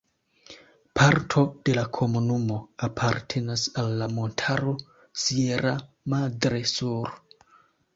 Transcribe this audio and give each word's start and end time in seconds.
Parto 0.99 1.43
de 1.69 1.75
la 1.75 1.83
komunumo 1.99 2.57
apartenas 2.89 3.69
al 3.85 3.95
la 4.03 4.11
montaro 4.17 4.77
"Sierra 5.29 5.79
Madre 6.17 6.69
Sur". 6.79 7.19